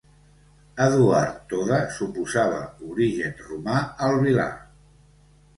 Eduard 0.85 1.35
Toda 1.51 1.77
suposava 1.97 2.63
origen 2.95 3.47
romà 3.51 3.79
al 4.07 4.19
Vilar. 4.25 4.51